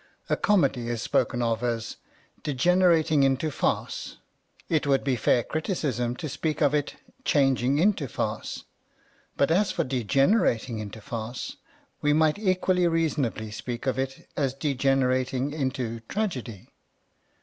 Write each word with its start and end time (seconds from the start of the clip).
A 0.31 0.35
comedy 0.35 0.89
is 0.89 0.99
spoken 0.99 1.43
of 1.43 1.61
as 1.61 1.97
'* 2.19 2.41
de 2.43 2.55
generating 2.55 3.21
into 3.21 3.51
farce"; 3.51 4.17
it 4.67 4.87
would 4.87 5.03
be 5.03 5.15
fair 5.15 5.43
criticism 5.43 6.15
to 6.15 6.27
speak 6.27 6.59
of 6.59 6.73
it 6.73 6.95
''changing 7.23 7.79
into 7.79 8.07
farce"; 8.07 8.63
but 9.37 9.51
as 9.51 9.71
for 9.71 9.83
degenerating 9.83 10.79
into 10.79 11.01
farce, 11.01 11.57
we 12.01 12.13
might 12.13 12.39
equally 12.39 12.87
reasonably 12.87 13.51
speak 13.51 13.85
of 13.85 13.99
it 13.99 14.27
as 14.35 14.55
degenerating 14.55 15.53
into 15.53 15.99
tragedy. 16.09 16.69